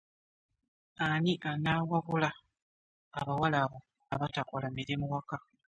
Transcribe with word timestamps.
Ani 1.05 1.33
anaawabula 1.51 2.29
abawala 3.19 3.57
abo 3.65 3.79
abatakola 4.13 4.67
mirimu 4.77 5.05
waka? 5.13 5.37